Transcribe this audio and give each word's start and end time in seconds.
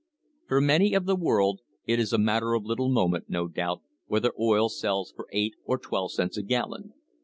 * 0.25 0.47
For 0.47 0.59
many 0.61 0.95
of 0.95 1.05
the 1.05 1.15
world 1.15 1.59
it 1.85 1.99
is 1.99 2.11
a 2.11 2.17
matter 2.17 2.55
of 2.55 2.65
little 2.65 2.89
moment, 2.89 3.25
no 3.29 3.47
doubt, 3.47 3.83
whether 4.07 4.33
oil 4.39 4.67
sells 4.67 5.13
for 5.15 5.27
eight 5.31 5.53
or 5.63 5.77
twelve 5.77 6.11
cents 6.11 6.37
a 6.37 6.41
gallon. 6.41 6.93